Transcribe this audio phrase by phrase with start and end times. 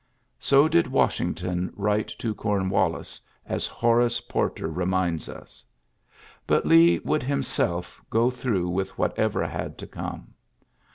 [0.39, 5.63] So did Washington write to Cornwallis, as Horace Porter reminds us.
[6.47, 10.33] But Lee would himself go through with whatever had to come.